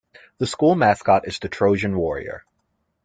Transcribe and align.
The 0.39 0.47
school 0.47 0.73
mascot 0.73 1.27
is 1.27 1.37
the 1.37 1.47
Trojan 1.47 1.95
Warrior. 1.95 2.43